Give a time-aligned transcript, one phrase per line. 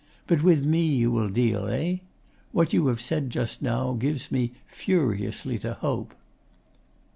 [0.25, 1.97] But with me you will deal, eh?
[2.53, 6.15] What you have said just now gives me furiously to hope.